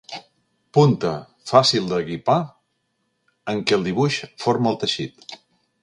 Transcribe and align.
Punta, 0.77 1.11
fàcil 1.51 1.91
de 1.91 1.99
guipar, 2.07 2.39
en 3.55 3.63
què 3.69 3.79
el 3.81 3.87
dibuix 3.91 4.19
forma 4.47 4.73
el 4.75 4.85
teixit. 4.87 5.39